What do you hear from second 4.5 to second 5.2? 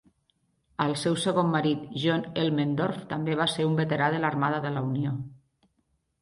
de la Unió.